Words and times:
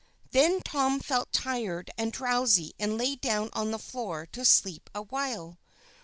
Then 0.31 0.61
Tom 0.61 0.99
felt 0.99 1.31
tired 1.31 1.91
and 1.95 2.11
drowsy, 2.11 2.73
and 2.79 2.97
lay 2.97 3.17
down 3.17 3.51
on 3.53 3.69
the 3.69 3.77
floor 3.77 4.25
to 4.31 4.43
sleep 4.43 4.89
awhile. 4.95 5.59